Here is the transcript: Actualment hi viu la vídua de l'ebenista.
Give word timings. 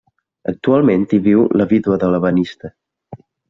Actualment 0.53 1.05
hi 1.17 1.21
viu 1.29 1.45
la 1.63 1.69
vídua 1.75 2.01
de 2.05 2.13
l'ebenista. 2.15 2.77